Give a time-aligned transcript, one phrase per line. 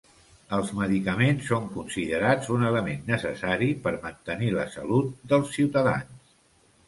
[0.57, 6.35] Els medicaments són considerats un element necessari per mantenir la salut dels ciutadans.